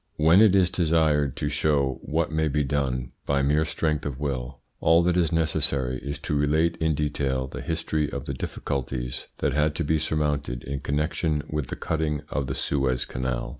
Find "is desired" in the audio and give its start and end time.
0.55-1.35